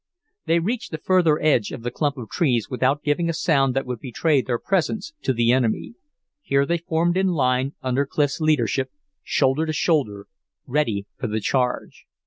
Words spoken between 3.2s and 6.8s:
a sound that would betray their presence to the enemy. Here they